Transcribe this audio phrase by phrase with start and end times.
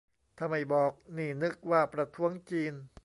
[0.37, 2.73] ถ้าไม่บอกนี่นึกว่าประท้วงจีน